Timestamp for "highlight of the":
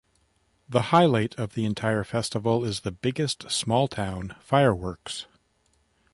0.89-1.63